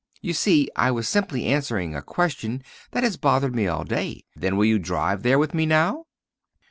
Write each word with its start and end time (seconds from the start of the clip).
You 0.19 0.33
see, 0.33 0.67
I 0.75 0.89
was 0.89 1.07
simply 1.07 1.45
answering 1.45 1.95
a 1.95 2.01
question 2.01 2.63
that 2.89 3.03
has 3.03 3.17
bothered 3.17 3.53
me 3.53 3.67
all 3.67 3.83
day. 3.83 4.23
Then 4.35 4.57
will 4.57 4.65
you 4.65 4.79
drive 4.79 5.21
there 5.21 5.37
with 5.37 5.53
me 5.53 5.67
now?" 5.67 6.07